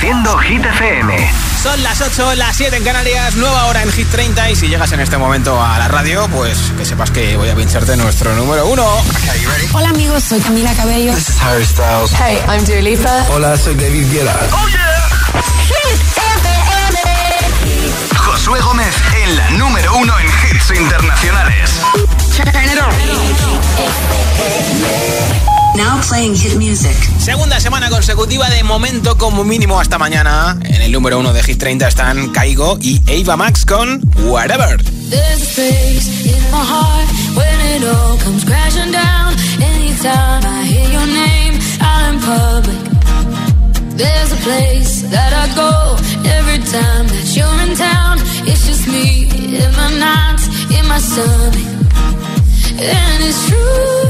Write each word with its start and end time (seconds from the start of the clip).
Reproduciendo 0.00 0.38
Hit 0.38 0.64
FM. 0.64 1.32
Son 1.60 1.82
las 1.82 2.00
8, 2.00 2.36
las 2.36 2.56
7 2.56 2.76
en 2.76 2.84
Canarias, 2.84 3.34
nueva 3.34 3.66
hora 3.66 3.82
en 3.82 3.90
Hit 3.90 4.08
30 4.08 4.50
y 4.50 4.54
si 4.54 4.68
llegas 4.68 4.92
en 4.92 5.00
este 5.00 5.18
momento 5.18 5.60
a 5.60 5.76
la 5.76 5.88
radio, 5.88 6.28
pues 6.28 6.72
que 6.78 6.84
sepas 6.84 7.10
que 7.10 7.36
voy 7.36 7.48
a 7.48 7.56
pincharte 7.56 7.96
nuestro 7.96 8.32
número 8.36 8.68
uno. 8.68 8.86
Hola 9.72 9.88
amigos, 9.88 10.22
soy 10.22 10.38
Camila 10.38 10.72
Cabello. 10.74 11.12
This 11.14 11.30
is 11.30 11.42
Harry 11.42 11.64
Styles. 11.64 12.12
Hey, 12.12 12.38
I'm 12.48 12.64
Dua 12.64 12.80
Lipa. 12.80 13.26
Hola, 13.30 13.56
soy 13.56 13.74
David 13.74 14.06
Guetta. 14.12 14.38
¡Oh, 14.52 14.68
yeah! 14.68 15.08
Hit 15.66 16.00
FM. 16.16 17.00
Josué 18.18 18.60
Gómez 18.60 18.94
en 19.24 19.36
la 19.36 19.50
número 19.50 19.96
uno 19.96 20.14
en 20.20 20.26
hits 20.26 20.70
internacionales. 20.78 21.80
Now 25.76 26.00
playing 26.08 26.34
hit 26.34 26.56
music. 26.56 26.96
Segunda 27.20 27.60
semana 27.60 27.88
consecutiva 27.90 28.48
de 28.50 28.62
momento 28.64 29.16
como 29.16 29.44
mínimo 29.44 29.78
hasta 29.78 29.98
mañana. 29.98 30.58
En 30.64 30.82
el 30.82 30.92
número 30.92 31.18
uno 31.18 31.32
de 31.32 31.42
Hit 31.42 31.58
30 31.58 31.88
están 31.88 32.30
Kaigo 32.30 32.78
y 32.80 33.00
Ava 33.22 33.36
Max 33.36 33.64
con 33.64 34.00
Whatever. 34.26 34.82
There's 35.10 35.42
a 35.42 35.44
space 35.44 36.26
in 36.26 36.42
my 36.50 36.64
heart 36.64 37.08
when 37.34 37.60
it 37.76 37.84
all 37.84 38.18
comes 38.18 38.44
crashing 38.44 38.92
down. 38.92 39.34
Anytime 39.62 40.42
I 40.44 40.64
hear 40.64 40.90
your 40.90 41.06
name 41.06 41.58
out 41.80 42.12
in 42.12 42.20
public. 42.20 42.88
There's 43.96 44.32
a 44.32 44.36
place 44.36 45.02
that 45.10 45.32
I 45.32 45.46
go 45.54 45.96
every 46.38 46.58
time 46.70 47.06
that 47.06 47.36
you're 47.36 47.60
in 47.66 47.76
town. 47.76 48.18
It's 48.46 48.66
just 48.66 48.86
me 48.88 49.28
in 49.56 49.70
my 49.76 49.90
nights, 49.98 50.46
in 50.70 50.86
my 50.86 50.98
stomach. 50.98 51.66
And 52.80 53.24
it's 53.24 53.48
true, 53.48 54.02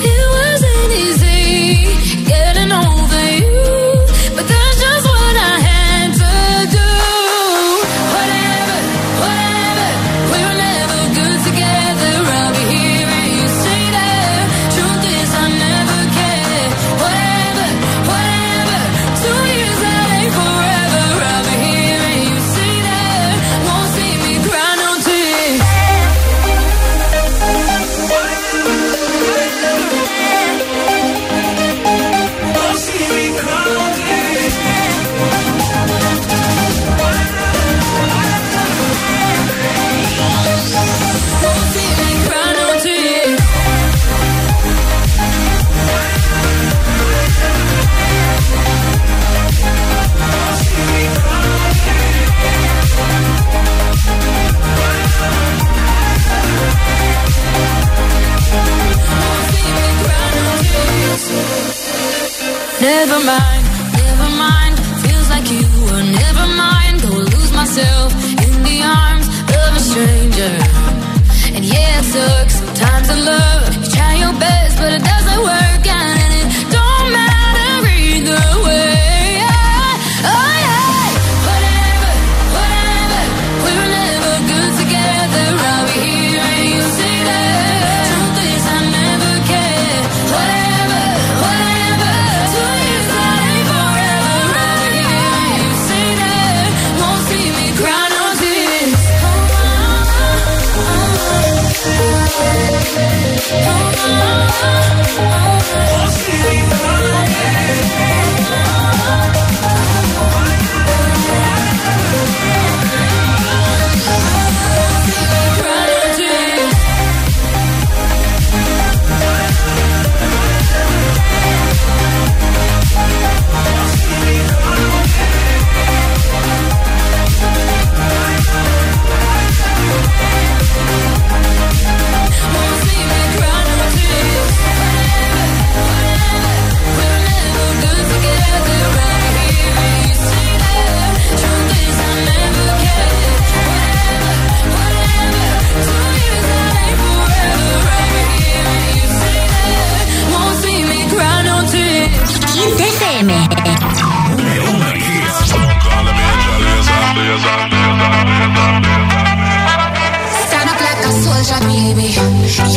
it 0.00 0.24
wasn't 0.84 1.00
easy 1.00 2.24
getting 2.24 2.72
over 2.72 3.30
you. 3.36 3.43
Never 62.84 63.18
mind, 63.24 63.64
never 63.96 64.28
mind. 64.36 64.78
Feels 65.04 65.30
like 65.30 65.50
you 65.50 65.64
were 65.86 66.02
never 66.02 66.46
mind. 66.54 67.00
Go 67.00 67.08
lose 67.16 67.52
myself 67.54 68.12
in 68.44 68.62
the 68.62 68.82
arms 68.84 69.26
of 69.26 69.70
a 69.74 69.80
stranger. 69.80 70.73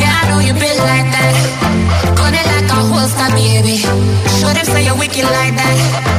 I 0.10 0.30
know 0.30 0.40
like 0.80 1.08
a 3.22 3.36
baby. 3.36 3.78
Say 4.66 4.86
you're 4.86 4.98
wicked 4.98 5.24
like 5.24 5.56
that. 5.56 6.17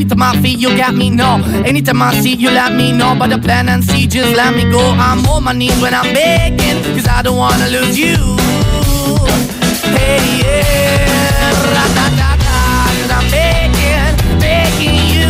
Anytime 0.00 0.22
I 0.22 0.40
feel, 0.40 0.58
you 0.58 0.76
got 0.76 0.94
me. 0.94 1.10
No, 1.10 1.42
anytime 1.66 2.00
I 2.00 2.14
see, 2.20 2.34
you 2.34 2.50
let 2.50 2.72
me 2.72 2.90
know. 2.90 3.14
But 3.18 3.28
the 3.28 3.38
plan 3.38 3.68
and 3.68 3.84
see, 3.84 4.06
just 4.06 4.34
let 4.34 4.54
me 4.54 4.64
go. 4.70 4.80
I'm 4.80 5.26
on 5.26 5.44
my 5.44 5.52
knees 5.52 5.78
when 5.80 5.92
I'm 5.92 6.14
begging, 6.14 6.82
cause 6.94 7.06
I 7.06 7.22
don't 7.22 7.36
wanna 7.36 7.68
lose 7.68 7.98
you. 7.98 8.16
Hey, 9.92 10.40
yeah, 10.40 11.52
ra-da-da-da, 11.74 12.56
cause 12.96 13.12
I'm 13.18 13.26
begging, 13.30 14.16
begging 14.40 14.96
you. 15.12 15.28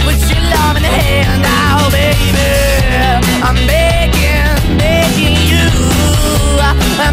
Put 0.00 0.16
your 0.32 0.42
love 0.54 0.76
in 0.76 0.82
the 0.82 0.88
hand 0.88 1.42
now, 1.42 1.90
baby. 1.90 2.48
I'm 3.44 3.58
begging, 3.68 4.78
begging 4.78 5.36
you. 5.50 5.68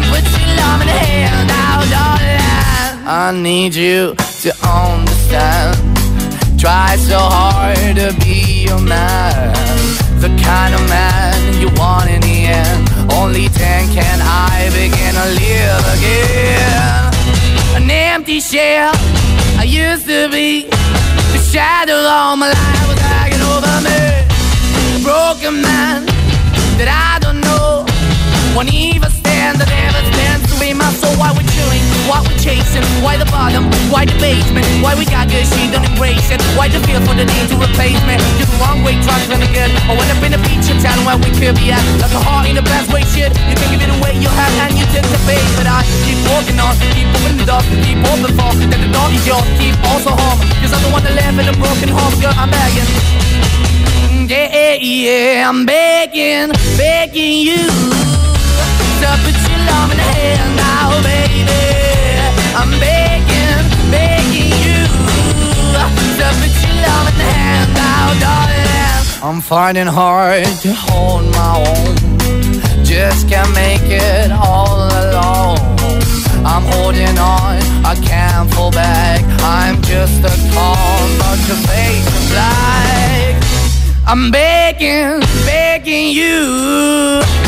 Put 0.08 0.24
your 0.38 0.48
love 0.56 0.80
in 0.80 0.88
the 0.88 0.98
hand 1.04 1.48
now, 1.48 1.84
darling. 1.92 3.04
I 3.06 3.32
need 3.36 3.74
you 3.74 4.14
to 4.42 4.50
understand. 4.66 5.87
Try 6.58 6.96
so 6.96 7.18
hard 7.18 7.96
to 7.96 8.12
be 8.18 8.64
your 8.66 8.80
man. 8.80 9.54
The 10.18 10.28
kind 10.42 10.74
of 10.74 10.82
man 10.88 11.60
you 11.60 11.68
want 11.78 12.10
in 12.10 12.20
the 12.20 12.46
end. 12.46 12.88
Only 13.12 13.46
then 13.46 13.86
can 13.94 14.18
I 14.20 14.68
begin 14.74 15.14
to 15.14 15.26
live 15.38 15.84
again. 15.96 17.14
An 17.76 17.88
empty 17.88 18.40
shell 18.40 18.92
I 19.56 19.64
used 19.64 20.06
to 20.06 20.28
be. 20.30 20.68
The 21.32 21.38
shadow 21.38 21.94
all 21.94 22.36
my 22.36 22.48
life 22.48 22.88
was 22.88 22.98
hanging 22.98 23.44
over 23.54 23.74
me. 23.86 24.00
A 24.96 25.00
broken 25.04 25.62
man 25.62 26.06
that 26.78 26.90
I 26.90 27.20
don't 27.20 27.40
know. 27.40 27.77
Won't 28.56 28.72
even 28.72 29.10
stand, 29.10 29.60
that 29.60 29.68
never 29.68 30.02
stands 30.12 30.48
to 30.50 30.54
be 30.58 30.74
my 30.74 30.88
soul. 30.96 31.14
Why 31.20 31.30
we're 31.36 31.46
chilling, 31.54 31.84
why 32.08 32.24
we're 32.24 32.40
chasing, 32.40 32.84
why 33.04 33.16
the 33.20 33.28
bottom, 33.28 33.68
why 33.92 34.08
the 34.08 34.16
basement, 34.18 34.66
why 34.82 34.94
we 34.98 35.04
got 35.04 35.28
good, 35.28 35.46
she 35.46 35.70
don't 35.70 35.84
embrace 35.84 36.30
it. 36.32 36.40
Why 36.56 36.66
the 36.66 36.80
feel 36.86 37.02
for 37.04 37.14
the 37.14 37.26
need 37.28 37.46
to 37.52 37.56
replace 37.60 38.00
me? 38.08 38.16
You're 38.38 38.50
the 38.50 38.58
wrong 38.58 38.82
way, 38.82 38.98
trying 39.04 39.40
to 39.40 39.50
get. 39.52 39.70
I 39.86 39.94
went 39.94 40.10
up 40.10 40.22
in 40.24 40.32
a 40.34 40.40
feature 40.48 40.74
town 40.80 40.98
where 41.06 41.18
we 41.20 41.30
could 41.38 41.54
be 41.60 41.70
at. 41.70 41.82
Like 42.02 42.14
a 42.14 42.22
heart 42.22 42.48
in 42.48 42.56
the 42.56 42.66
best 42.66 42.90
way, 42.90 43.04
shit. 43.14 43.30
You 43.46 43.54
can 43.54 43.68
give 43.70 43.82
it 43.84 43.92
away, 43.94 44.18
you 44.18 44.30
have, 44.32 44.54
and 44.64 44.74
you 44.74 44.84
take 44.90 45.06
the 45.06 45.20
bait. 45.28 45.44
But 45.54 45.68
I 45.68 45.84
keep 46.02 46.18
walking 46.26 46.58
on, 46.58 46.74
keep 46.96 47.06
moving 47.14 47.38
the 47.38 47.46
door, 47.46 47.62
keep 47.84 48.00
open 48.10 48.32
for 48.34 48.50
that 48.58 48.80
the 48.80 48.90
door 48.90 49.08
is 49.14 49.22
yours, 49.22 49.46
keep 49.60 49.76
also 49.92 50.10
home. 50.10 50.38
Cause 50.64 50.72
I'm 50.74 50.82
the 50.82 50.90
one 50.90 51.02
that 51.04 51.14
live 51.14 51.36
in 51.38 51.46
a 51.46 51.56
broken 51.56 51.90
home, 51.94 52.14
girl, 52.18 52.34
I'm 52.34 52.50
begging. 52.50 52.88
Yeah, 54.28 54.50
Yeah, 54.50 54.74
yeah, 54.80 55.48
I'm 55.48 55.64
begging, 55.64 56.52
begging 56.76 57.38
you 57.46 58.17
to 59.00 59.06
uh, 59.06 59.16
put 59.24 59.36
your 59.48 59.60
love 59.70 59.90
in 59.90 59.98
the 59.98 60.48
now, 60.58 60.90
baby. 61.02 61.44
I'm 62.60 62.72
begging, 62.82 63.62
begging 63.90 64.50
you 64.64 64.78
put 66.40 66.54
your 66.64 66.76
love 66.86 67.08
in 67.08 67.18
the 67.18 67.74
now, 67.74 68.06
darling. 68.24 69.22
I'm 69.22 69.40
finding 69.40 69.86
hard 69.86 70.46
to 70.62 70.72
hold 70.72 71.24
my 71.38 71.54
own. 71.68 71.94
Just 72.84 73.28
can't 73.28 73.52
make 73.54 73.84
it 73.84 74.30
all 74.32 74.88
alone. 75.02 75.58
I'm 76.44 76.64
holding 76.72 77.18
on, 77.18 77.58
I 77.84 77.94
can't 78.02 78.52
fall 78.54 78.70
back. 78.70 79.22
I'm 79.42 79.80
just 79.82 80.20
a 80.24 80.34
call, 80.54 80.98
but 81.20 81.38
the 81.48 81.56
face 81.68 82.06
is. 82.16 82.28
I'm 84.06 84.30
begging, 84.30 85.20
begging 85.44 86.08
you. 86.08 87.47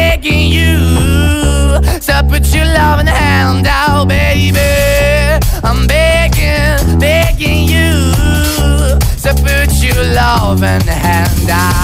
you 0.23 0.77
to 2.01 2.23
put 2.29 2.53
your 2.53 2.65
hand 3.07 3.67
out, 3.67 4.07
baby. 4.07 4.59
I'm 5.63 5.87
begging, 5.87 6.99
begging 6.99 7.67
you 7.67 8.13
put 9.17 10.93
hand 10.93 11.49
out. 11.49 11.81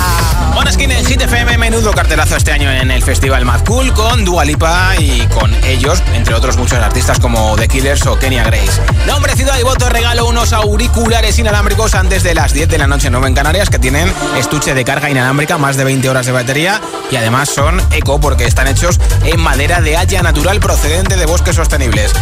Hit 1.08 1.16
FM, 1.27 1.57
menudo 1.57 1.91
cartelazo 1.91 2.38
este 2.38 2.53
año 2.53 2.72
en 2.72 2.89
el 2.89 3.03
festival 3.03 3.43
Mad 3.43 3.65
Cool 3.65 3.91
con 3.91 4.24
Dua 4.24 4.46
Lipa 4.46 4.96
y 4.98 5.19
con 5.27 5.53
ellos, 5.65 6.01
entre 6.13 6.34
otros 6.34 6.55
muchos 6.55 6.79
artistas 6.79 7.19
como 7.19 7.53
The 7.57 7.67
Killers 7.67 8.05
o 8.05 8.17
Kenya 8.17 8.46
Grace. 8.46 8.81
Nombre, 9.05 9.36
ciudad 9.36 9.60
y 9.60 9.63
voto, 9.63 9.89
regalo 9.89 10.25
unos 10.25 10.53
auriculares 10.53 11.38
inalámbricos 11.38 11.96
antes 11.96 12.24
de 12.24 12.34
las 12.34 12.53
10 12.53 12.69
de 12.69 12.77
la 12.77 12.88
noche, 12.88 13.10
no 13.10 13.25
en 13.27 13.34
Canarias, 13.34 13.69
que 13.69 13.77
tienen 13.77 14.10
estuche 14.38 14.74
de 14.74 14.86
carga 14.86 15.10
inalámbrica, 15.10 15.57
más 15.57 15.75
de 15.75 15.84
20 15.84 16.07
horas 16.07 16.25
de 16.27 16.31
batería 16.31 16.79
y 17.12 17.17
además 17.17 17.50
son 17.50 17.81
eco 17.91 18.22
porque 18.22 18.46
están 18.46 18.67
hechos 18.67 18.98
en 19.25 19.41
madera 19.41 19.81
de 19.81 19.98
haya 19.98 20.22
natural 20.24 20.62
procedente 20.62 21.17
de 21.17 21.25
bosques 21.25 21.57
sostenibles. 21.57 22.13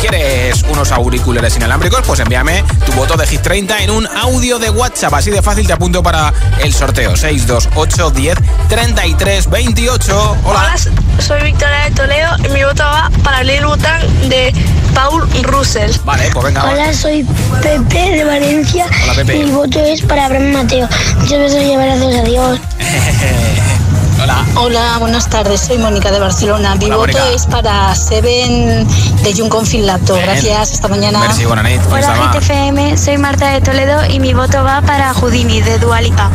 ¿Quieres 0.00 0.62
unos 0.70 0.92
auriculares 0.92 1.56
inalámbricos? 1.56 2.02
Pues 2.06 2.20
envíame 2.20 2.64
tu 2.86 2.92
voto 2.92 3.16
de 3.16 3.26
Hit 3.26 3.42
30 3.42 3.82
en 3.82 3.90
un 3.90 4.06
audio 4.06 4.58
de 4.58 4.70
WhatsApp, 4.70 5.12
así 5.12 5.30
de 5.30 5.42
fácil 5.42 5.66
te 5.66 5.74
apunto 5.74 6.02
para 6.02 6.32
el 6.62 6.72
sorteo 6.72 7.16
628 7.16 8.10
10 8.10 8.45
33 8.68 9.48
28. 9.48 10.36
Hola. 10.44 10.60
Hola, 10.60 10.74
soy 11.18 11.42
Victoria 11.42 11.84
de 11.84 11.90
Toledo 11.92 12.30
y 12.44 12.48
mi 12.48 12.64
voto 12.64 12.82
va 12.82 13.10
para 13.22 13.42
Lil 13.42 13.64
Bután 13.64 14.00
de 14.28 14.52
Paul 14.94 15.28
Russell. 15.42 15.92
Vale, 16.04 16.30
pues 16.32 16.46
venga. 16.46 16.64
Hola, 16.64 16.92
soy 16.92 17.26
Pepe 17.62 18.16
de 18.16 18.24
Valencia. 18.24 18.86
Hola, 19.04 19.14
Pepe. 19.14 19.36
Y 19.36 19.44
mi 19.44 19.50
voto 19.50 19.78
es 19.84 20.02
para 20.02 20.26
Abraham 20.26 20.52
Mateo. 20.52 20.88
Muchas 21.18 21.38
besos 21.38 21.62
y 21.62 21.72
abrazos. 21.72 22.14
Adiós. 22.16 22.60
Hola. 24.26 24.44
Hola, 24.56 24.98
buenas 24.98 25.30
tardes. 25.30 25.60
Soy 25.60 25.78
Mónica 25.78 26.10
de 26.10 26.18
Barcelona. 26.18 26.74
Mi 26.74 26.86
Hola, 26.86 26.96
voto 26.96 27.12
Mónica. 27.18 27.30
es 27.30 27.46
para 27.46 27.94
Seven 27.94 28.84
de 29.22 29.34
Junco 29.36 29.64
Filato. 29.64 30.14
Bien. 30.14 30.26
Gracias, 30.26 30.72
hasta 30.72 30.88
mañana. 30.88 31.20
Merci, 31.20 31.44
buena 31.44 31.62
nit. 31.62 31.80
Hola 31.88 32.02
Sama. 32.02 32.32
GTFM, 32.32 32.98
soy 32.98 33.18
Marta 33.18 33.50
de 33.52 33.60
Toledo 33.60 34.04
y 34.06 34.18
mi 34.18 34.34
voto 34.34 34.64
va 34.64 34.82
para 34.82 35.14
Houdini 35.14 35.60
de 35.60 35.78
Dualipa. 35.78 36.28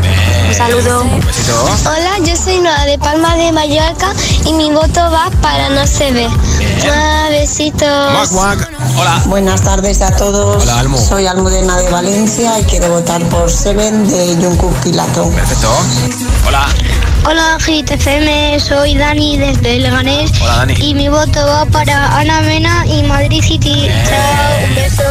Un 0.48 0.56
saludo. 0.56 1.02
Un 1.02 1.20
besito. 1.20 1.66
Hola, 1.84 2.12
yo 2.26 2.34
soy 2.38 2.60
Noa 2.60 2.86
de 2.86 2.98
Palma 2.98 3.36
de 3.36 3.52
Mallorca 3.52 4.14
y 4.46 4.54
mi 4.54 4.72
voto 4.72 5.02
va 5.12 5.30
para 5.42 5.68
No 5.68 5.86
se 5.86 6.14
ve. 6.14 6.30
Ah, 6.90 7.28
besitos. 7.30 8.32
Guac, 8.32 8.32
guac. 8.32 8.70
Hola. 8.98 9.22
Buenas 9.26 9.64
tardes 9.64 10.02
a 10.02 10.16
todos. 10.16 10.64
Hola, 10.64 10.80
Almu. 10.80 10.98
Soy 10.98 11.28
Almudena 11.28 11.76
de 11.76 11.90
Valencia 11.90 12.58
y 12.58 12.64
quiero 12.64 12.88
votar 12.88 13.22
por 13.24 13.52
Seven 13.52 14.08
de 14.08 14.38
Jungkook 14.42 14.76
Pilato. 14.82 15.30
Perfecto. 15.32 15.70
Hola. 16.48 16.68
Hola, 17.24 17.58
GTFM, 17.60 18.60
soy 18.60 18.96
Dani 18.96 19.38
desde 19.38 19.80
Leganés. 19.80 20.32
Hola, 20.42 20.56
Dani. 20.58 20.74
Y 20.80 20.96
mi 20.96 21.08
voto 21.08 21.46
va 21.46 21.66
para 21.68 22.18
Ana 22.18 22.42
Mena 22.42 22.84
y 22.88 23.04
Madrid 23.04 23.44
City. 23.44 23.88
Chao, 24.10 24.68
un 24.68 24.76
beso. 24.76 25.04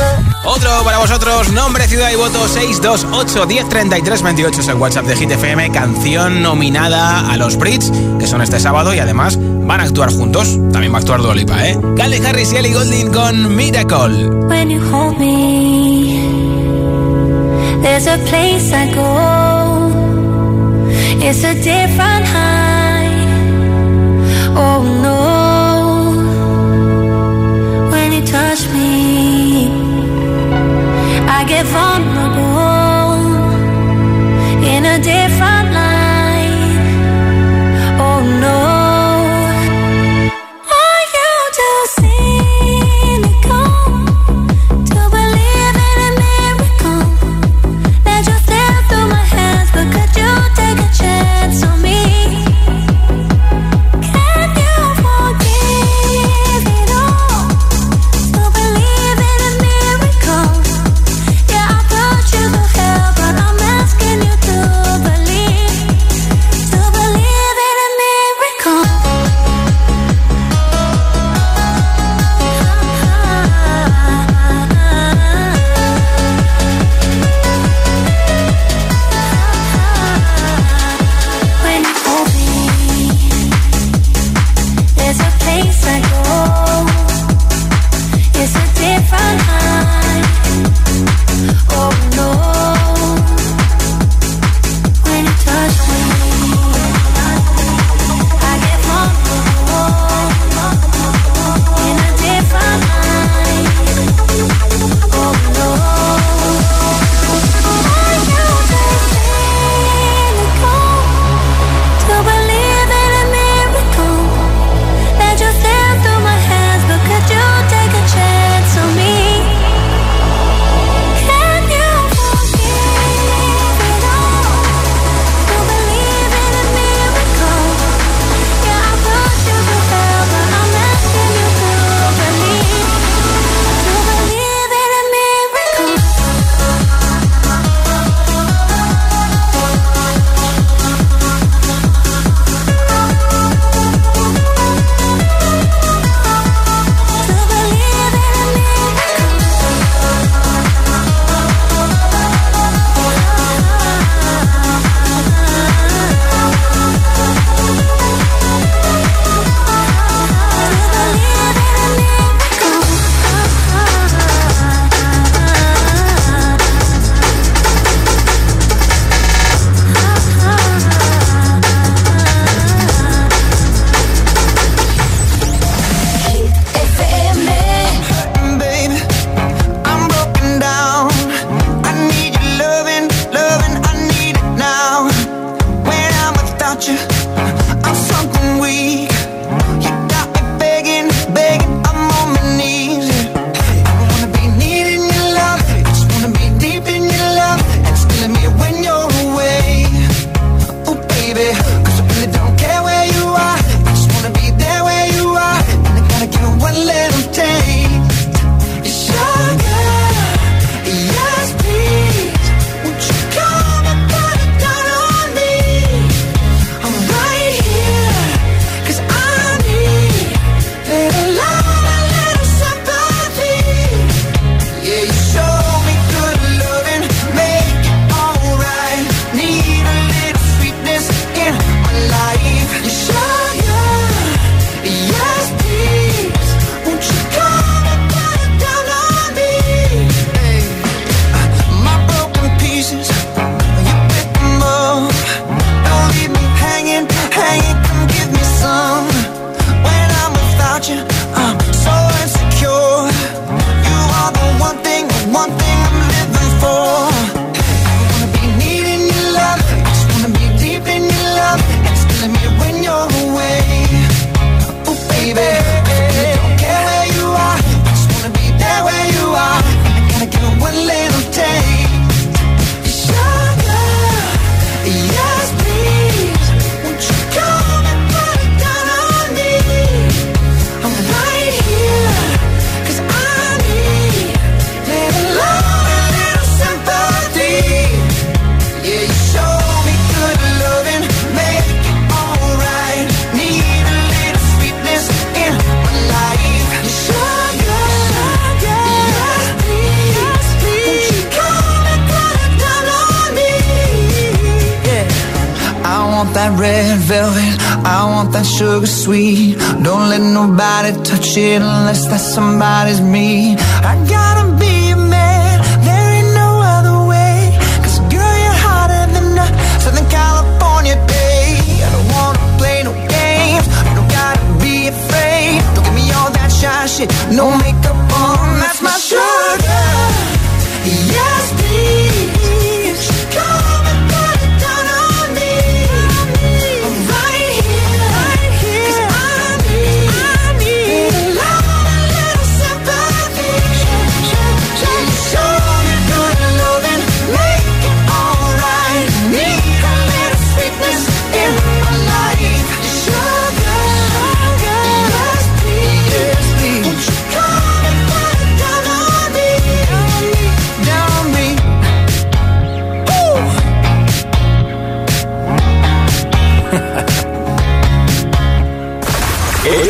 Otro 0.44 0.82
para 0.82 0.98
vosotros, 0.98 1.52
nombre, 1.52 1.86
ciudad 1.86 2.10
y 2.10 2.16
voto 2.16 2.48
628 2.48 3.46
10 3.46 3.68
33 3.68 4.22
28 4.22 4.60
es 4.60 4.68
el 4.68 4.74
WhatsApp 4.74 5.04
de 5.06 5.16
Hit 5.16 5.30
FM, 5.30 5.70
canción 5.70 6.42
nominada 6.42 7.30
a 7.30 7.36
los 7.36 7.56
Brits, 7.56 7.92
que 8.18 8.26
son 8.26 8.42
este 8.42 8.58
sábado 8.58 8.92
y 8.92 8.98
además 8.98 9.38
van 9.38 9.80
a 9.80 9.84
actuar 9.84 10.10
juntos. 10.10 10.58
También 10.72 10.92
va 10.92 10.96
a 10.96 11.00
actuar 11.00 11.22
Dua 11.22 11.34
Lipa, 11.36 11.64
¿eh? 11.68 11.78
Calvin 11.96 12.26
Harris 12.26 12.52
y 12.52 12.56
Ellie 12.56 12.72
Goulding 12.72 13.12
con 13.12 13.54
Miracle. 13.54 14.28
When 14.48 14.68
you 14.70 14.80
hold 14.92 15.16
me, 15.18 16.18
there's 17.82 18.08
a 18.08 18.18
place 18.28 18.72
I 18.74 18.92
go. 18.94 19.49
It's 21.22 21.44
a 21.44 21.54
different 21.54 22.26
high. 22.26 22.39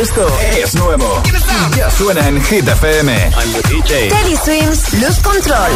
Esto 0.01 0.25
es 0.41 0.73
nuevo. 0.73 1.21
Y 1.73 1.77
ya 1.77 1.91
suena 1.91 2.27
en 2.27 2.41
Hit 2.43 2.67
FM. 2.67 3.13
I'm 3.13 3.53
the 3.53 3.61
DJ. 3.69 4.09
Teddy 4.09 4.35
Swims, 4.35 4.93
Lose 4.93 5.21
Control. 5.21 5.71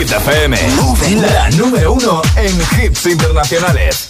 Hit 0.00 0.12
FM. 0.12 0.56
La 1.20 1.50
número 1.50 1.92
uno 1.92 2.22
en 2.36 2.58
hits 2.80 3.04
internacionales. 3.04 4.08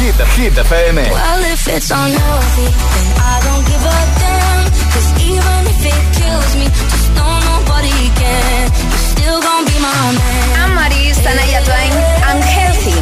Hit, 0.00 0.16
Hit 0.36 0.58
FM. 0.58 1.02
Well, 1.08 1.44
if 1.44 1.68
it's 1.68 1.90
unhealthy, 1.92 2.66
then 2.66 3.06
I 3.22 3.40
don't 3.46 3.64
give 3.64 3.84
a 3.86 3.98
damn. 4.18 4.64
Cause 4.90 5.08
even 5.22 5.66
if 5.70 5.86
it 5.86 6.02
kills 6.18 6.56
me, 6.56 6.66
just 6.66 7.14
know 7.14 7.38
nobody 7.46 8.10
can. 8.18 8.72
You're 8.90 9.06
still 9.14 9.40
gonna 9.40 9.70
be 9.70 9.78
my 9.78 9.94
man. 10.18 10.50
Anne-Marie, 10.58 11.14
Sanaya 11.14 11.62
Twain, 11.62 11.92
Unhealthy. 12.26 12.96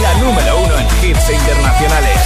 La 0.00 0.14
número 0.14 0.60
uno 0.64 0.78
en 0.78 0.86
hits 1.04 1.28
internacionales. 1.28 2.20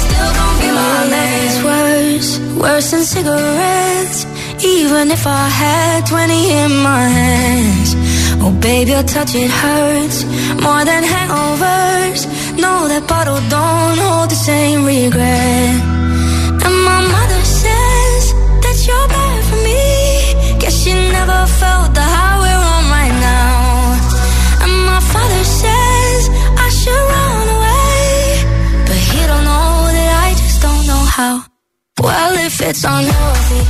Still 0.00 0.32
gonna 0.32 0.60
be 0.60 0.68
my 0.72 1.10
man. 1.10 1.44
It's 1.44 1.62
worse, 1.62 2.40
worse 2.56 2.90
than 2.90 3.04
cigarettes. 3.04 4.25
Even 4.64 5.10
if 5.10 5.26
I 5.26 5.48
had 5.48 6.06
20 6.06 6.50
in 6.50 6.76
my 6.82 7.04
hands. 7.08 7.94
Oh, 8.40 8.52
baby, 8.60 8.92
your 8.92 9.02
touch, 9.02 9.34
it 9.34 9.50
hurts 9.50 10.24
more 10.64 10.84
than 10.84 11.02
hangovers. 11.04 12.22
No, 12.58 12.88
that 12.88 13.04
bottle 13.06 13.40
don't 13.50 13.98
hold 13.98 14.30
the 14.30 14.40
same 14.50 14.84
regret. 14.84 15.76
And 16.64 16.76
my 16.90 17.00
mother 17.14 17.42
says 17.62 18.22
that 18.64 18.76
you're 18.86 19.08
bad 19.08 19.38
for 19.48 19.60
me. 19.68 20.58
Guess 20.60 20.74
she 20.82 20.92
never 20.94 21.40
felt 21.60 21.94
the 21.94 22.06
high 22.14 22.36
we're 22.42 22.64
on 22.74 22.84
right 22.96 23.16
now. 23.30 24.64
And 24.64 24.74
my 24.90 25.00
father 25.12 25.44
says 25.60 26.20
I 26.64 26.68
should 26.78 27.04
run 27.14 27.46
away. 27.56 28.04
But 28.88 29.00
he 29.10 29.20
don't 29.30 29.44
know 29.44 29.70
that 29.96 30.10
I 30.26 30.28
just 30.42 30.58
don't 30.62 30.86
know 30.86 31.04
how. 31.16 31.44
Well, 32.00 32.34
if 32.46 32.60
it's 32.62 32.84
unhealthy, 32.84 33.62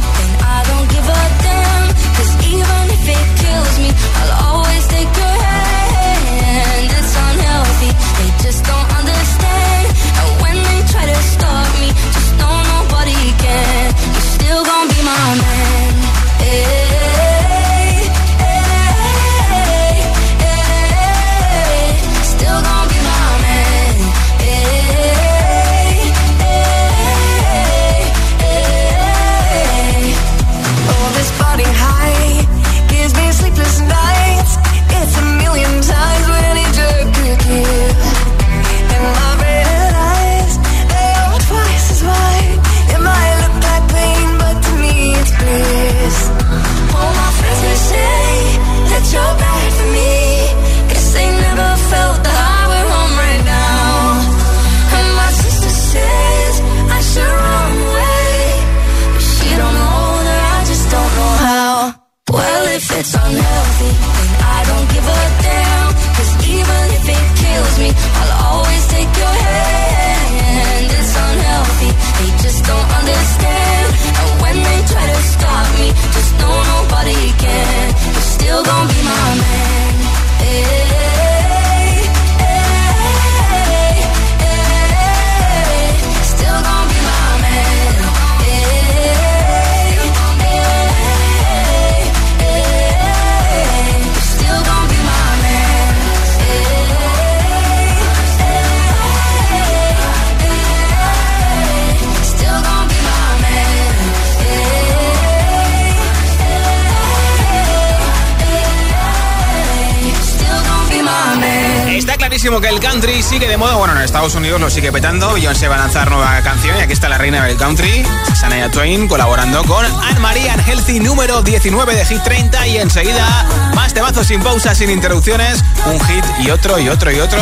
Estados 114.27 114.43
Unidos 114.43 114.61
lo 114.61 114.69
sigue 114.71 114.91
petando. 114.91 115.35
Beyoncé 115.35 115.69
va 115.69 115.77
a 115.77 115.79
lanzar 115.79 116.11
nueva 116.11 116.41
canción 116.43 116.77
y 116.77 116.81
aquí 116.81 116.93
está 116.93 117.09
la 117.09 117.17
reina 117.17 117.45
del 117.45 117.57
country, 117.57 118.05
Shania 118.35 118.69
Twain, 118.73 119.07
colaborando 119.07 119.63
con 119.63 119.87
Anne-Marie 119.87 120.51
Healthy, 120.67 120.99
número 120.99 121.43
19 121.43 121.95
de 121.95 122.05
Hit 122.05 122.25
30. 122.25 122.67
Y 122.67 122.79
enseguida, 122.79 123.47
más 123.77 123.95
temazos 123.95 124.27
sin 124.27 124.43
pausas, 124.43 124.77
sin 124.77 124.91
interrupciones. 124.91 125.63
Un 125.85 126.01
hit 126.01 126.25
y 126.41 126.51
otro 126.51 126.81
y 126.81 126.89
otro 126.89 127.13
y 127.13 127.21
otro. 127.21 127.41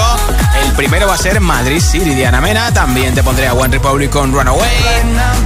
El 0.63 0.73
primero 0.73 1.07
va 1.07 1.15
a 1.15 1.17
ser 1.17 1.41
Madrid 1.41 1.81
City 1.81 2.15
de 2.15 2.27
Ana 2.27 2.43
Mena. 2.43 2.71
También 2.75 3.15
te 3.15 3.23
pondré 3.23 3.47
a 3.47 3.55
One 3.55 3.73
Republic 3.73 4.11
con 4.11 4.35
Runaway. 4.35 4.69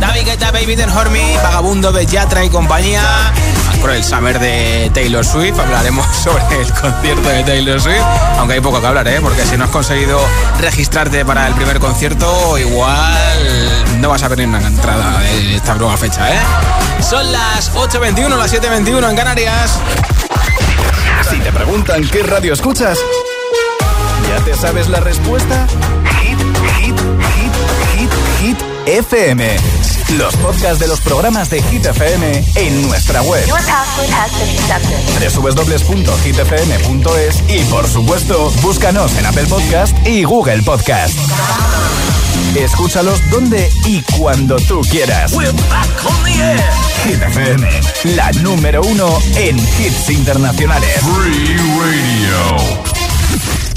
David 0.01 0.24
Guetta, 0.24 0.51
Baby 0.51 0.74
Then 0.74 0.90
Hurt 0.90 1.12
Me, 1.12 1.37
Vagabundo 1.37 1.92
de 1.92 2.05
Yatra 2.05 2.44
y 2.44 2.48
compañía. 2.48 3.33
Por 3.80 3.90
el 3.90 4.02
Summer 4.02 4.38
de 4.38 4.90
Taylor 4.92 5.24
Swift. 5.24 5.58
Hablaremos 5.58 6.06
sobre 6.24 6.42
el 6.60 6.72
concierto 6.72 7.28
de 7.28 7.42
Taylor 7.44 7.80
Swift. 7.80 8.02
Aunque 8.38 8.54
hay 8.54 8.60
poco 8.60 8.80
que 8.80 8.86
hablar, 8.86 9.06
¿eh? 9.08 9.18
Porque 9.20 9.44
si 9.44 9.56
no 9.56 9.64
has 9.64 9.70
conseguido 9.70 10.20
registrarte 10.60 11.24
para 11.24 11.46
el 11.46 11.54
primer 11.54 11.78
concierto, 11.78 12.58
igual 12.58 13.98
no 14.00 14.08
vas 14.10 14.22
a 14.22 14.28
venir 14.28 14.48
una 14.48 14.66
entrada 14.66 15.18
de 15.20 15.56
esta 15.56 15.74
nueva 15.74 15.96
fecha, 15.96 16.32
¿eh? 16.32 16.38
Son 17.00 17.30
las 17.30 17.72
8.21, 17.74 18.36
las 18.36 18.52
7.21 18.52 19.10
en 19.10 19.16
Canarias. 19.16 19.78
Si 21.30 21.38
te 21.38 21.52
preguntan 21.52 22.06
qué 22.08 22.22
radio 22.22 22.54
escuchas, 22.54 22.98
¿ya 24.28 24.44
te 24.44 24.54
sabes 24.54 24.88
la 24.88 25.00
respuesta? 25.00 25.66
Hit, 26.20 26.38
hit, 26.78 26.96
hit, 27.34 27.52
hit, 27.94 28.10
hit, 28.40 28.58
FM. 28.86 29.77
Los 30.16 30.35
podcasts 30.37 30.79
de 30.79 30.88
los 30.88 31.01
programas 31.03 31.51
de 31.51 31.62
Hit 31.62 31.85
FM 31.85 32.42
en 32.55 32.83
nuestra 32.88 33.21
web. 33.23 33.44
www.hitfm.es 35.35 37.42
y 37.49 37.59
por 37.64 37.87
supuesto, 37.87 38.51
búscanos 38.62 39.14
en 39.16 39.27
Apple 39.27 39.44
Podcast 39.47 39.94
y 40.07 40.25
Google 40.25 40.62
Podcast. 40.62 41.14
Escúchalos 42.55 43.21
donde 43.31 43.71
y 43.85 44.01
cuando 44.18 44.57
tú 44.57 44.81
quieras. 44.90 45.33
Hit 47.05 47.23
FM, 47.23 47.68
la 48.16 48.33
número 48.33 48.81
uno 48.83 49.18
en 49.37 49.59
hits 49.59 50.09
internacionales. 50.09 51.01
Free 51.03 51.55
Radio. 51.79 53.67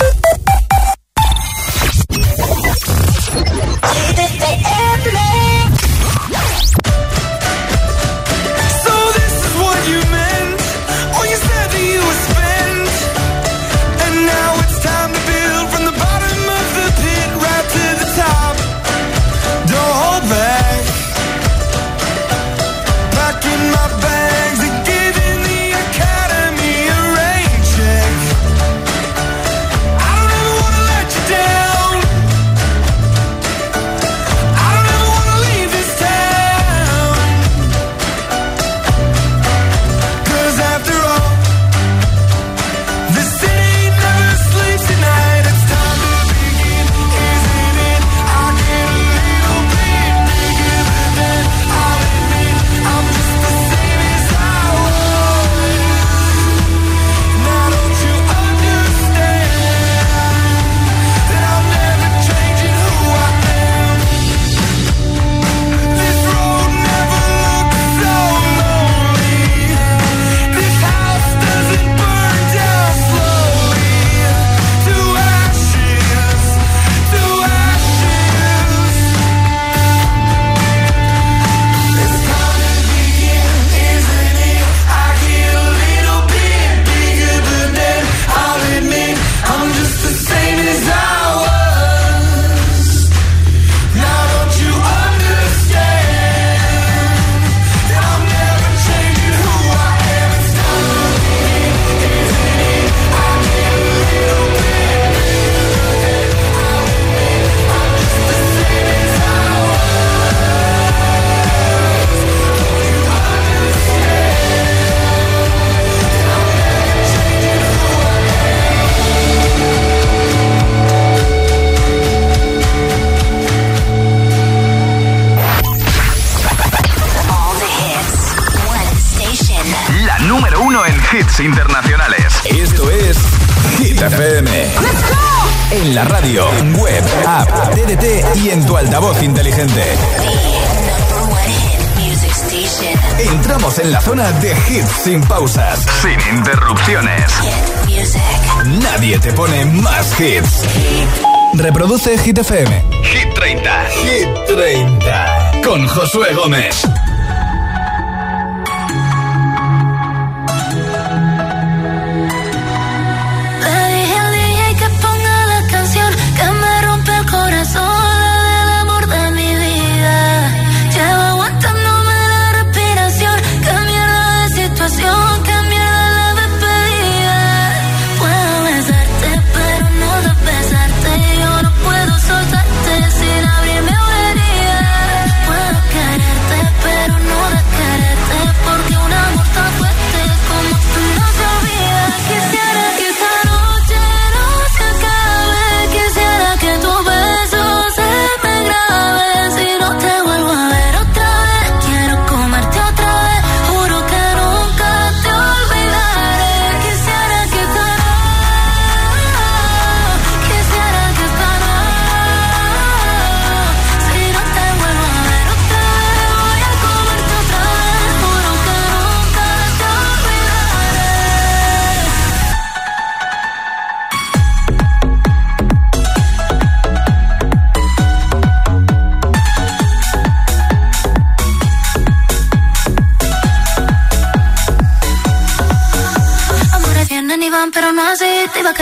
Hit 152.24 152.38
FM. 152.38 152.70
Hit 153.04 153.34
30. 153.34 153.86
Hit 154.04 154.28
30. 154.46 155.62
Con 155.64 155.88
Josué 155.88 156.34
Gómez. 156.36 156.86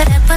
could 0.05 0.28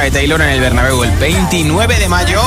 de 0.00 0.10
Taylor 0.10 0.40
en 0.40 0.48
el 0.48 0.60
Bernabéu 0.60 1.04
el 1.04 1.10
29 1.18 1.98
de 1.98 2.08
mayo. 2.08 2.40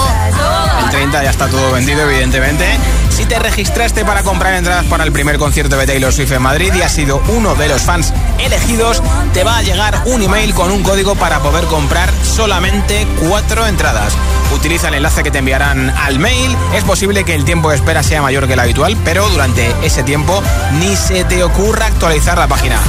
El 0.84 0.89
30 0.89 1.23
ya 1.23 1.29
está 1.29 1.47
todo 1.47 1.71
vendido, 1.71 2.01
evidentemente. 2.10 2.65
Si 3.10 3.25
te 3.25 3.38
registraste 3.38 4.03
para 4.03 4.23
comprar 4.23 4.55
entradas 4.55 4.86
para 4.86 5.03
el 5.03 5.12
primer 5.12 5.38
concierto 5.38 5.77
de 5.77 5.86
Taylor 5.86 6.12
Swift 6.12 6.31
en 6.31 6.41
Madrid 6.41 6.73
y 6.73 6.81
has 6.81 6.91
sido 6.91 7.21
uno 7.27 7.53
de 7.53 7.67
los 7.67 7.84
fans 7.84 8.13
elegidos, 8.39 9.03
te 9.34 9.43
va 9.43 9.58
a 9.58 9.62
llegar 9.62 10.01
un 10.05 10.23
email 10.23 10.55
con 10.55 10.71
un 10.71 10.81
código 10.81 11.15
para 11.15 11.39
poder 11.39 11.65
comprar 11.65 12.10
solamente 12.23 13.05
cuatro 13.19 13.67
entradas. 13.67 14.13
Utiliza 14.53 14.88
el 14.88 14.95
enlace 14.95 15.21
que 15.21 15.31
te 15.31 15.38
enviarán 15.38 15.91
al 15.91 16.17
mail. 16.17 16.58
Es 16.73 16.84
posible 16.84 17.25
que 17.25 17.36
el 17.36 17.45
tiempo 17.45 17.69
de 17.69 17.75
espera 17.75 18.01
sea 18.01 18.23
mayor 18.23 18.47
que 18.47 18.53
el 18.53 18.60
habitual, 18.60 18.97
pero 19.05 19.29
durante 19.29 19.73
ese 19.84 20.03
tiempo 20.03 20.41
ni 20.79 20.95
se 20.95 21.23
te 21.25 21.43
ocurra 21.43 21.86
actualizar 21.86 22.38
la 22.39 22.47
página. 22.47 22.79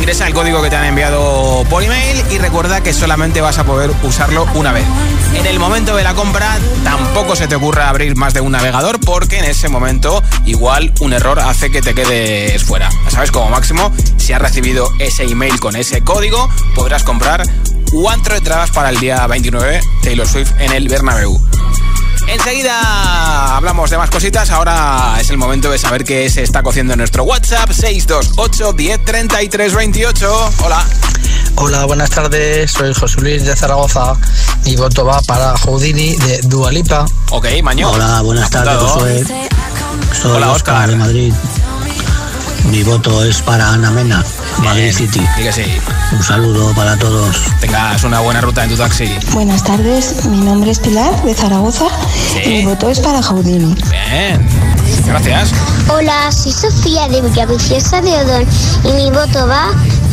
Ingresa 0.00 0.26
el 0.26 0.32
código 0.32 0.62
que 0.62 0.70
te 0.70 0.76
han 0.76 0.86
enviado 0.86 1.62
por 1.68 1.82
email 1.82 2.24
y 2.30 2.38
recuerda 2.38 2.82
que 2.82 2.94
solamente 2.94 3.42
vas 3.42 3.58
a 3.58 3.64
poder 3.64 3.90
usarlo 4.02 4.46
una 4.54 4.72
vez. 4.72 4.86
En 5.34 5.44
el 5.44 5.58
momento 5.58 5.94
de 5.94 6.02
la 6.02 6.14
compra 6.14 6.58
tampoco 6.82 7.36
se 7.36 7.46
te 7.48 7.54
ocurra 7.54 7.90
abrir 7.90 8.16
más 8.16 8.32
de 8.32 8.40
un 8.40 8.52
navegador 8.52 8.98
porque 8.98 9.38
en 9.38 9.44
ese 9.44 9.68
momento 9.68 10.22
igual 10.46 10.90
un 11.00 11.12
error 11.12 11.38
hace 11.38 11.70
que 11.70 11.82
te 11.82 11.94
quedes 11.94 12.64
fuera. 12.64 12.88
Ya 13.04 13.10
sabes, 13.10 13.30
como 13.30 13.50
máximo, 13.50 13.92
si 14.16 14.32
has 14.32 14.40
recibido 14.40 14.88
ese 15.00 15.24
email 15.24 15.60
con 15.60 15.76
ese 15.76 16.00
código, 16.00 16.48
podrás 16.74 17.02
comprar 17.02 17.42
cuatro 17.92 18.36
entradas 18.36 18.70
para 18.70 18.88
el 18.88 18.98
día 19.00 19.26
29 19.26 19.82
Taylor 20.02 20.26
Swift 20.26 20.52
en 20.60 20.72
el 20.72 20.88
Bernabéu. 20.88 21.38
Enseguida 22.30 23.56
hablamos 23.56 23.90
de 23.90 23.98
más 23.98 24.08
cositas. 24.08 24.50
Ahora 24.50 25.16
es 25.20 25.30
el 25.30 25.36
momento 25.36 25.68
de 25.68 25.78
saber 25.78 26.04
qué 26.04 26.30
se 26.30 26.42
está 26.42 26.62
cociendo 26.62 26.92
en 26.92 26.98
nuestro 26.98 27.24
WhatsApp 27.24 27.70
628 27.72 28.72
10 28.72 29.04
33 29.04 29.74
28. 29.74 30.52
Hola. 30.64 30.86
Hola, 31.56 31.84
buenas 31.86 32.10
tardes. 32.10 32.70
Soy 32.70 32.94
José 32.94 33.20
Luis 33.20 33.44
de 33.44 33.56
Zaragoza. 33.56 34.14
Mi 34.64 34.76
voto 34.76 35.04
va 35.04 35.20
para 35.22 35.56
Houdini 35.58 36.16
de 36.16 36.38
Dualipa. 36.42 37.04
Ok, 37.30 37.46
Maño. 37.64 37.90
Hola, 37.90 38.20
buenas 38.22 38.48
tardes, 38.48 38.76
Josué. 38.76 39.24
Soy 40.22 40.30
Hola, 40.30 40.52
Oscar 40.52 40.88
de 40.88 40.96
Madrid. 40.96 41.34
Mi 42.68 42.82
voto 42.82 43.24
es 43.24 43.40
para 43.42 43.72
Ana 43.72 43.90
Mena, 43.90 44.24
Madrid 44.58 44.92
City. 44.92 45.20
sí. 45.52 45.62
Un 46.12 46.22
saludo 46.22 46.72
para 46.74 46.96
todos. 46.96 47.36
Tengas 47.60 48.04
una 48.04 48.20
buena 48.20 48.40
ruta 48.40 48.64
en 48.64 48.70
tu 48.70 48.76
taxi. 48.76 49.08
Buenas 49.32 49.64
tardes, 49.64 50.24
mi 50.26 50.40
nombre 50.40 50.70
es 50.70 50.78
Pilar 50.78 51.22
de 51.22 51.34
Zaragoza 51.34 51.86
y 52.44 52.48
mi 52.48 52.64
voto 52.66 52.90
es 52.90 53.00
para 53.00 53.22
Jaudini. 53.22 53.74
Bien. 53.90 54.46
Gracias. 55.06 55.52
Hola, 55.88 56.30
soy 56.30 56.52
Sofía 56.52 57.08
de 57.08 57.22
Villaviciosa 57.22 58.00
de 58.00 58.10
Odón 58.10 58.46
y 58.84 58.92
mi 58.92 59.10
voto 59.10 59.46
va 59.46 59.70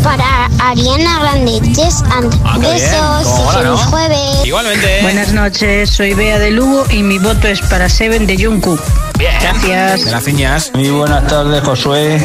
para 0.07 0.49
Ariana 0.59 1.19
Grande. 1.19 1.59
Yes 1.75 2.01
and 2.11 2.33
Ah, 2.45 2.57
besos 2.59 3.27
Cómo 3.27 3.41
y 3.41 3.43
mola, 3.43 3.51
feliz 3.59 3.69
¿no? 3.69 3.77
jueves. 3.91 4.45
Igualmente. 4.45 5.01
Buenas 5.01 5.33
noches, 5.33 5.89
soy 5.89 6.13
Bea 6.13 6.39
de 6.39 6.51
Lugo 6.51 6.85
y 6.89 7.03
mi 7.03 7.17
voto 7.19 7.47
es 7.49 7.59
para 7.63 7.89
Seven 7.89 8.25
de 8.25 8.37
Jungkook. 8.41 8.79
Bien. 9.17 9.33
Gracias. 9.41 10.05
Gracias. 10.05 10.71
Muy 10.73 10.89
buenas 10.91 11.27
tardes, 11.27 11.61
Josué. 11.61 12.19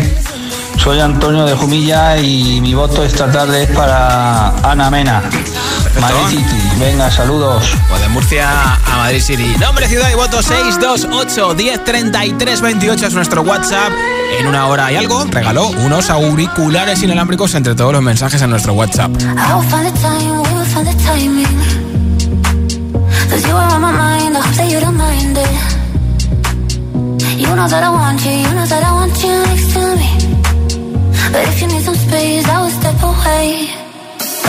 Soy 0.79 0.99
Antonio 1.01 1.45
de 1.45 1.55
Jumilla 1.55 2.19
y 2.19 2.61
mi 2.61 2.75
voto 2.75 3.05
esta 3.05 3.31
tarde 3.31 3.63
es 3.65 3.71
para 3.71 4.49
Ana 4.69 4.91
Mena, 4.91 5.23
Madrid 6.01 6.19
City. 6.29 6.61
Venga, 6.81 7.11
saludos. 7.11 7.65
O 7.95 7.99
de 7.99 8.09
Murcia 8.09 8.49
a 8.75 8.97
Madrid 8.97 9.21
City. 9.23 9.55
Nombre, 9.61 9.87
ciudad 9.89 10.11
y 10.11 10.15
voto 10.15 10.43
628 10.43 11.55
10 11.55 11.85
33 11.85 12.61
28 12.61 13.07
es 13.07 13.15
nuestro 13.15 13.43
WhatsApp. 13.43 13.93
En 14.41 14.47
una 14.47 14.67
hora 14.67 14.91
y 14.91 14.97
algo 14.97 15.25
regaló 15.31 15.67
unos 15.69 16.11
auriculares 16.11 17.03
inalámbricos 17.03 17.55
entre 17.55 17.75
todos 17.75 17.93
los 17.93 18.03
mensajes 18.03 18.43
en 18.43 18.51
nuestro 18.51 18.73
WhatsApp. 18.73 19.11
I 19.21 19.55
will 19.55 19.63
find 19.69 19.87
the 19.87 19.93
time, 20.01 20.43
we 20.43 20.49
will 20.53 20.65
find 20.67 20.87
the 20.89 20.95
timing. 21.05 21.47
Cause 23.31 23.47
you 23.47 23.55
are 23.55 23.73
on 23.73 23.81
my 23.81 23.93
mind, 23.93 24.37
I 24.37 24.41
hope 24.41 24.57
that 24.57 24.69
you 24.71 24.81
don't 24.81 24.97
mind 24.97 25.39
it. 25.39 25.49
You 27.39 27.55
know 27.55 27.69
that 27.69 27.83
I 27.85 27.91
want 27.91 28.25
you, 28.25 28.33
you 28.33 28.55
know 28.55 28.67
that 28.67 28.83
I 28.83 28.93
want 28.93 29.23
you 29.23 29.31
next 29.47 29.73
to 29.75 29.97
me. 29.97 30.52
But 31.31 31.43
if 31.49 31.61
you 31.61 31.69
need 31.69 31.83
some 31.83 31.95
space, 31.95 32.47
I 32.49 32.57
will 32.63 32.71
step 32.81 32.99
away. 33.03 33.69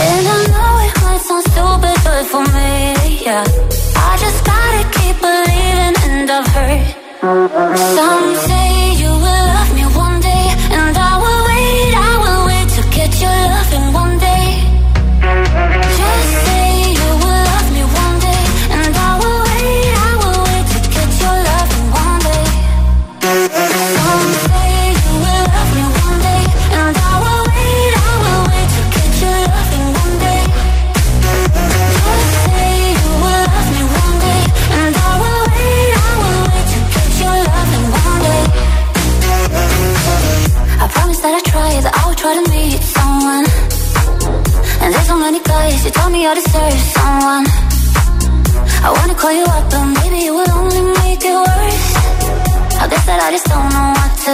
And 0.06 0.28
I 0.34 0.40
know 0.54 0.74
it 0.88 0.96
might 1.04 1.22
sound 1.28 1.44
stupid, 1.52 1.98
but 2.06 2.24
for 2.32 2.44
me, 2.56 3.24
yeah. 3.26 3.44
I 4.10 4.18
just 4.24 4.40
gotta 4.46 4.84
keep 4.96 5.16
believing, 5.22 5.96
and 6.08 6.32
I've 6.32 6.48
heard 6.56 6.86
some 7.98 8.36
say 8.48 8.93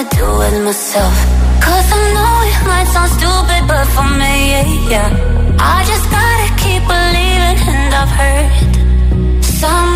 do 0.04 0.26
with 0.39 0.64
myself. 0.64 1.16
Cause 1.66 1.88
I 1.91 2.02
know 2.16 2.34
it 2.52 2.60
might 2.72 2.88
sound 2.95 3.12
stupid, 3.18 3.62
but 3.68 3.86
for 3.95 4.08
me, 4.22 4.36
yeah. 4.89 5.10
I 5.60 5.78
just 5.91 6.06
gotta 6.16 6.50
keep 6.64 6.82
believing, 6.93 7.58
and 7.76 7.91
I've 8.02 8.14
heard 8.20 9.43
some 9.43 9.88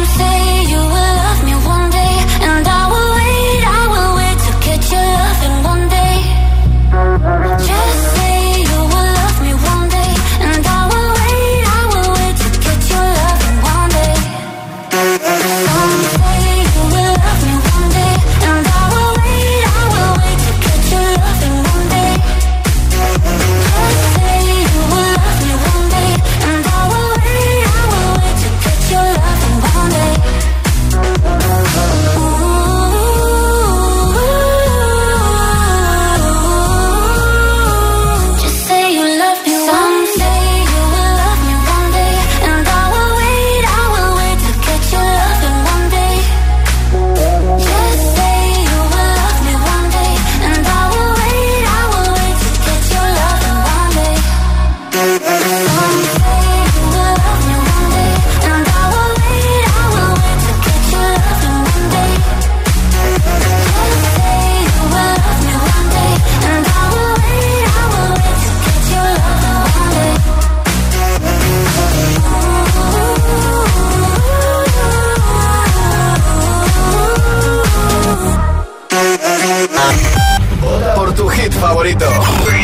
favorito. 81.64 82.05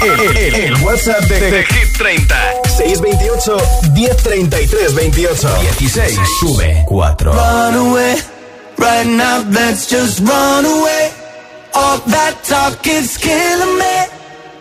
El, 0.04 0.20
el, 0.20 0.38
el, 0.38 0.56
el 0.56 0.84
WhatsApp 0.84 1.24
de, 1.24 1.66
Hip30. 1.66 2.36
628 2.78 3.58
1033 3.94 4.96
28. 4.96 5.48
16. 5.80 6.20
Sube 6.40 6.84
4. 6.86 7.32
Run 7.32 7.76
away. 7.76 8.16
Right 8.78 9.08
now, 9.08 9.44
let's 9.52 9.90
just 9.90 10.20
run 10.20 10.66
away. 10.66 11.12
All 11.74 12.00
that 12.08 12.44
talk 12.44 12.86
is 12.88 13.18
killing 13.18 13.78
me. 13.78 13.96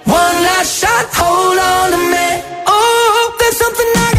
One 0.04 0.36
last 0.48 0.80
shot, 0.80 1.06
hold 1.14 1.58
on 1.58 1.90
to 1.92 1.98
me. 1.98 2.28
Oh, 2.66 3.36
there's 3.38 3.56
something 3.56 3.90
I 3.96 4.17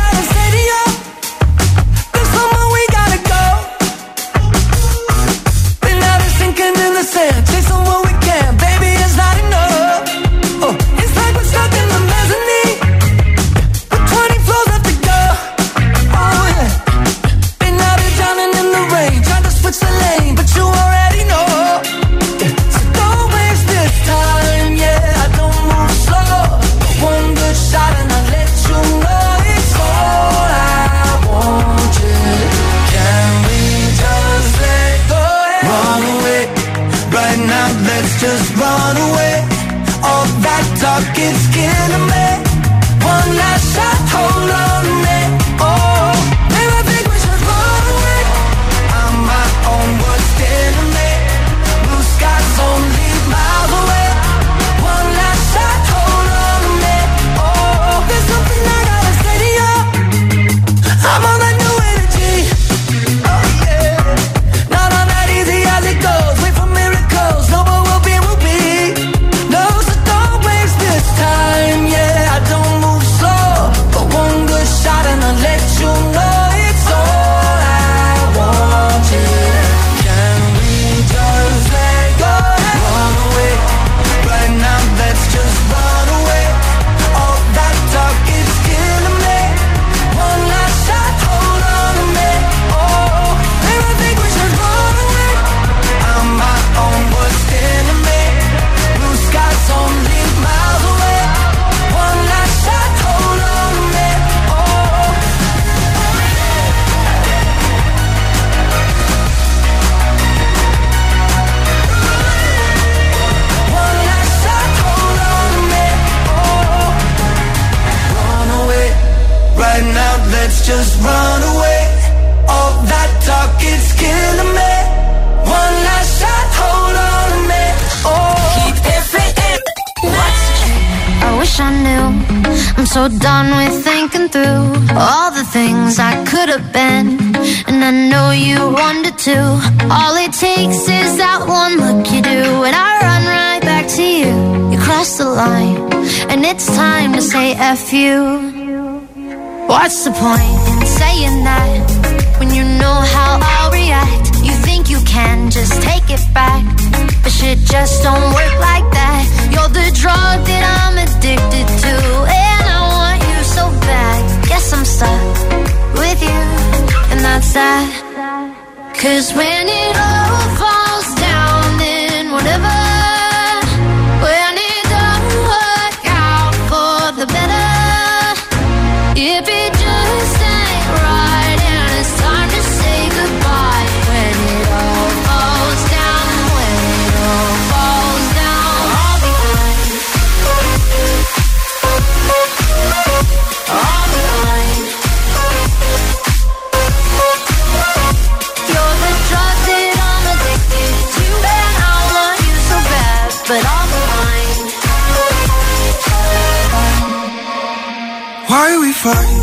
fight 209.11 209.38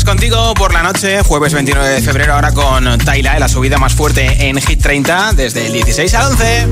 jueves 0.00 0.04
contigo 0.04 0.54
por 0.54 0.72
la 0.72 0.82
noche, 0.82 1.22
jueves 1.22 1.52
29 1.52 1.88
de 1.88 2.00
febrero, 2.00 2.34
ahora 2.34 2.52
con 2.52 2.98
Tyla, 2.98 3.38
la 3.38 3.48
subida 3.48 3.76
más 3.78 3.94
fuerte 3.94 4.48
en 4.48 4.56
Hit 4.60 4.80
30 4.80 5.32
desde 5.32 5.66
el 5.66 5.72
16 5.72 6.14
al 6.14 6.32
11. 6.32 6.68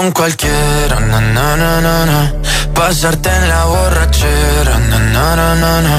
Con 0.00 0.12
cualquiera, 0.12 0.98
na, 0.98 1.20
na, 1.20 1.56
na, 1.56 1.80
na, 1.82 2.06
na. 2.06 2.32
Pasarte 2.74 3.28
en 3.28 3.48
la 3.50 3.64
borrachera, 3.66 4.78
na, 4.88 4.98
na, 4.98 5.36
na, 5.36 5.54
na, 5.62 5.82
na. 5.82 5.96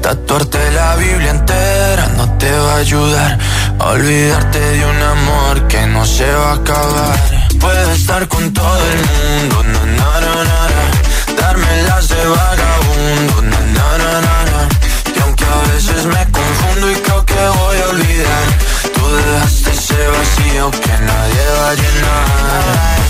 Tatuarte 0.00 0.70
la 0.70 0.94
Biblia 0.94 1.30
entera 1.30 2.06
no 2.16 2.24
te 2.38 2.52
va 2.64 2.74
a 2.74 2.76
ayudar. 2.76 3.38
Olvidarte 3.78 4.60
de 4.60 4.86
un 4.86 5.02
amor 5.02 5.66
que 5.66 5.84
no 5.88 6.06
se 6.06 6.30
va 6.30 6.50
a 6.52 6.54
acabar. 6.54 7.16
Puedes 7.58 7.88
estar 7.98 8.28
con 8.28 8.52
todo 8.52 8.82
el 8.92 9.00
mundo, 9.10 9.56
na, 9.72 9.82
na, 9.98 10.10
na, 10.24 10.34
na, 10.50 10.60
na. 10.76 10.84
Darme 11.40 11.82
las 11.88 12.08
de 12.08 12.22
vagabundo, 12.36 13.34
na, 13.50 13.60
na, 13.76 13.86
na, 14.02 14.12
na, 14.26 14.36
na. 14.50 14.60
Y 15.16 15.18
aunque 15.24 15.44
a 15.44 15.60
veces 15.72 16.04
me 16.06 16.22
confundo 16.38 16.88
y 16.92 16.94
creo 17.04 17.26
que 17.26 17.42
voy 17.58 17.78
a 17.84 17.88
olvidar, 17.94 18.44
tú 18.94 19.02
dejaste 19.16 19.70
ese 19.72 20.00
vacío 20.16 20.70
que 20.70 20.94
nadie 21.08 21.44
va 21.58 21.70
a 21.70 21.74
llenar. 21.74 23.09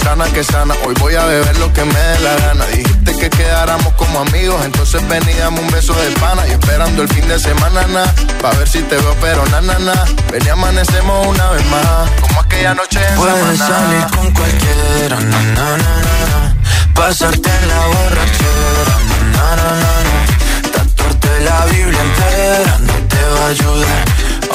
sana 0.00 0.24
que 0.32 0.42
sana, 0.42 0.74
hoy 0.86 0.94
voy 0.98 1.14
a 1.14 1.24
beber 1.24 1.56
lo 1.58 1.72
que 1.72 1.84
me 1.84 1.94
dé 1.94 2.18
la 2.20 2.34
gana. 2.36 2.66
Dijiste 2.66 3.16
que 3.18 3.30
quedáramos 3.30 3.92
como 3.94 4.20
amigos, 4.20 4.60
entonces 4.64 5.06
veníamos 5.08 5.60
un 5.60 5.70
beso 5.70 5.94
de 5.94 6.10
pana 6.12 6.46
y 6.48 6.52
esperando 6.52 7.02
el 7.02 7.08
fin 7.08 7.26
de 7.28 7.38
semana, 7.38 7.86
na, 7.86 8.04
pa' 8.40 8.50
ver 8.58 8.68
si 8.68 8.82
te 8.82 8.96
veo, 8.96 9.16
pero 9.20 9.44
na, 9.46 9.60
na, 9.60 9.78
na. 9.78 10.04
Ven 10.32 10.44
y 10.44 10.48
amanecemos 10.48 11.26
una 11.26 11.50
vez 11.50 11.64
más, 11.66 12.10
como 12.20 12.40
aquella 12.40 12.74
noche 12.74 13.00
en 13.06 13.16
Puedes 13.16 13.58
salir 13.58 14.06
con 14.16 14.30
cualquiera, 14.32 15.16
na, 15.20 15.40
na, 15.56 15.76
na, 15.76 15.96
na, 16.30 16.56
Pasarte 16.94 17.50
en 17.62 17.68
la 17.68 17.86
borrachera, 17.86 18.96
na, 19.34 19.56
na, 19.56 19.76
na, 19.82 19.92
na, 20.08 20.72
Tatuarte 20.72 21.40
la 21.40 21.64
Biblia 21.66 22.00
entera 22.00 22.78
no 22.78 22.94
te 23.08 23.22
va 23.34 23.46
a 23.46 23.48
ayudar. 23.48 24.04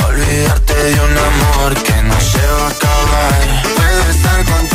Olvidarte 0.08 0.74
de 0.74 0.94
un 0.94 1.18
amor 1.18 1.74
que 1.84 2.02
no 2.04 2.20
se 2.22 2.46
va 2.48 2.68
a 2.68 2.70
acabar. 2.70 3.64
Puedes 3.76 4.16
estar 4.16 4.44
con 4.46 4.75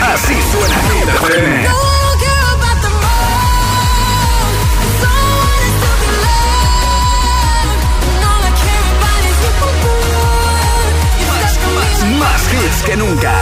Así 0.00 0.34
suena 0.50 0.76
Hit 0.76 1.08
FM. 1.08 1.68
Más 12.18 12.42
hits 12.52 12.82
que 12.82 12.96
nunca. 12.96 13.32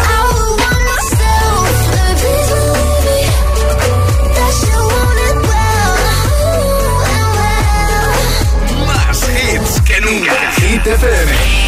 Más 8.87 9.29
hits 9.29 9.81
que 9.83 10.01
nunca. 10.01 10.33
Hit. 10.57 11.68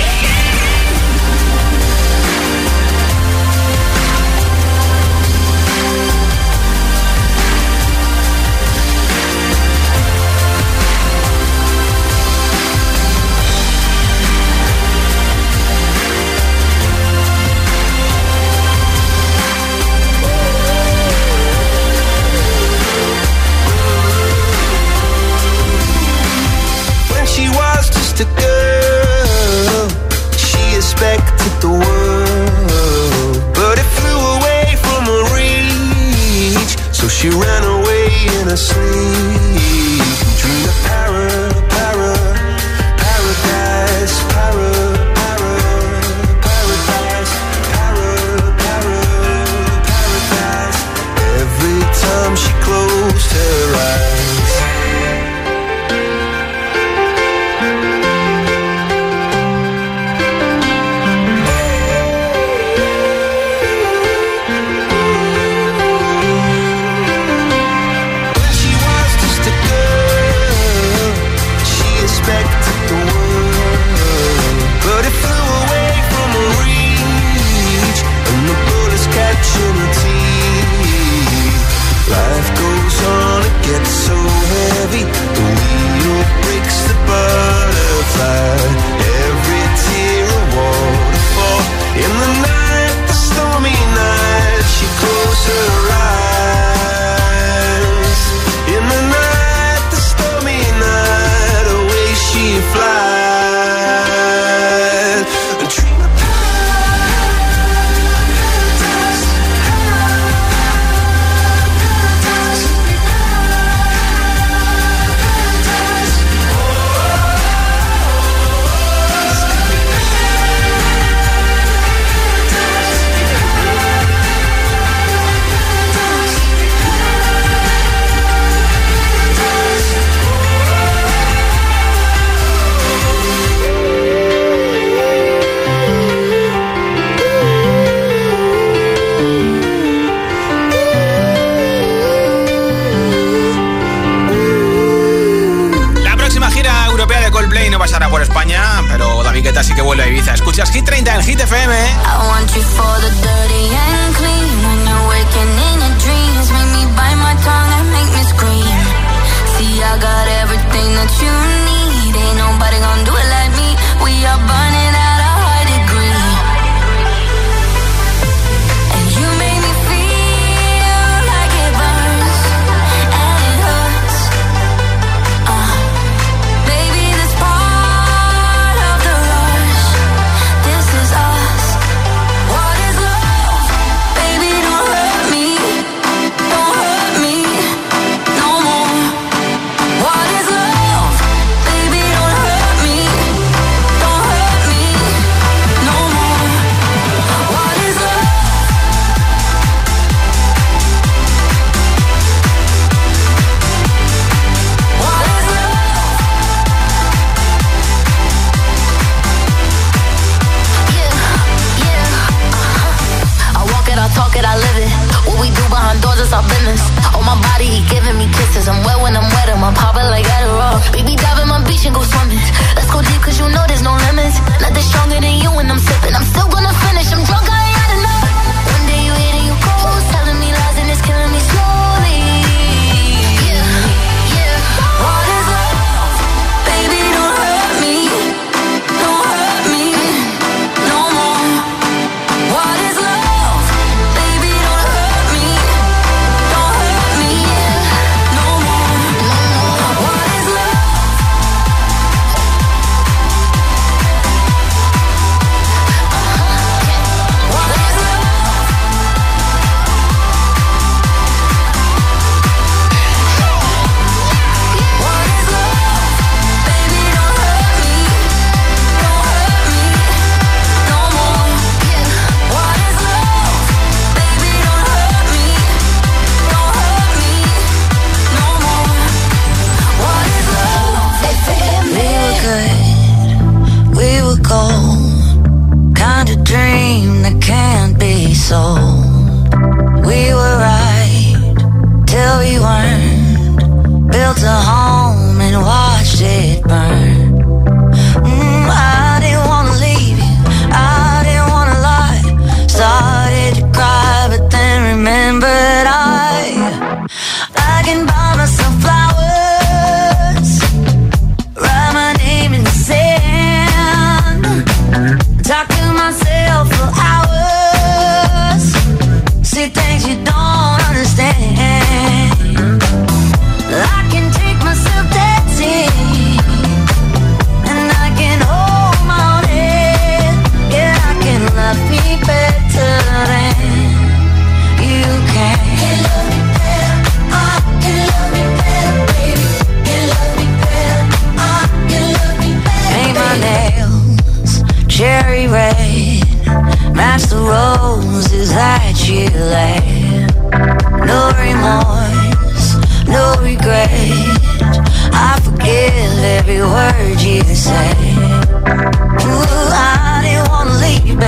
I 359.73 360.21
didn't 360.23 360.49
wanna 360.51 360.75
leave. 360.83 361.19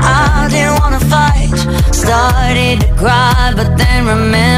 I 0.00 0.48
didn't 0.50 0.80
wanna 0.80 1.00
fight. 1.00 1.50
Started 1.94 2.80
to 2.80 2.94
cry, 2.96 3.52
but 3.56 3.76
then 3.76 4.06
remember. 4.06 4.57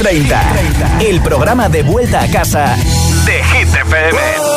30, 0.00 1.00
el 1.00 1.20
programa 1.20 1.68
de 1.68 1.82
vuelta 1.82 2.22
a 2.22 2.26
casa 2.28 2.74
de 3.26 3.44
Hit 3.44 3.68
FM. 3.68 4.49